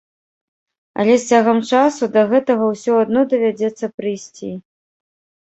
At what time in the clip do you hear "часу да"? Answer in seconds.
1.73-2.23